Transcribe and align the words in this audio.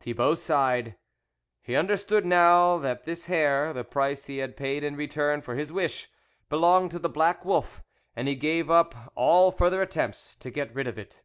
Thibault 0.00 0.36
sighed; 0.36 0.96
he 1.60 1.76
understood 1.76 2.24
now 2.24 2.78
that 2.78 3.04
this 3.04 3.26
hair, 3.26 3.74
the 3.74 3.84
price 3.84 4.24
he 4.24 4.38
had 4.38 4.56
paid 4.56 4.82
in 4.82 4.96
return 4.96 5.42
for 5.42 5.54
his 5.54 5.70
wish, 5.70 6.08
belonged 6.48 6.92
to 6.92 6.98
the 6.98 7.10
black 7.10 7.44
wolf, 7.44 7.82
and 8.16 8.26
he 8.26 8.36
gave 8.36 8.70
up 8.70 8.94
all 9.14 9.52
further 9.52 9.82
attempts 9.82 10.34
to 10.36 10.50
get 10.50 10.74
rid 10.74 10.86
of 10.86 10.98
it. 10.98 11.20